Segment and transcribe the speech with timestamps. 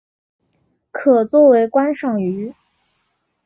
[0.89, 2.51] 可做为观赏鱼。